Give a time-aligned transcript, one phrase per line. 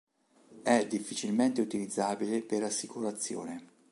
[0.63, 3.67] È difficilmente utilizzabile per assicurazione.